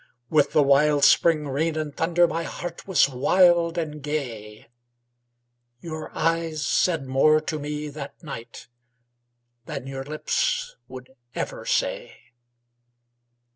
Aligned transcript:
With 0.31 0.51
the 0.53 0.63
wild 0.63 1.03
spring 1.03 1.47
rain 1.47 1.75
and 1.75 1.95
thunder 1.95 2.27
My 2.27 2.41
heart 2.41 2.87
was 2.87 3.07
wild 3.07 3.77
and 3.77 4.01
gay; 4.01 4.67
Your 5.79 6.09
eyes 6.17 6.65
said 6.65 7.05
more 7.05 7.39
to 7.41 7.59
me 7.59 7.87
that 7.89 8.23
night 8.23 8.67
Than 9.65 9.85
your 9.85 10.03
lips 10.03 10.75
would 10.87 11.11
ever 11.35 11.67
say.... 11.67 12.17